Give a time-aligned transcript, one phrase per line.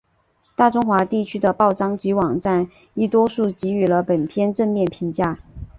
[0.55, 5.37] 大中华地区的报章及网站亦多数给予了本片正面评价。